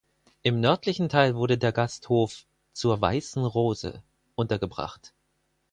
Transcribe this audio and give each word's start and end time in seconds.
Im 0.41 0.59
nördlichen 0.61 1.09
Teil 1.09 1.35
wurde 1.35 1.59
der 1.59 1.71
Gasthof 1.71 2.47
„Zur 2.73 2.99
weißen 3.01 3.45
Rose“ 3.45 4.01
untergebracht. 4.33 5.13